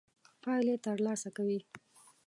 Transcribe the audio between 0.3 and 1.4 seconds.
پايلې تر لاسه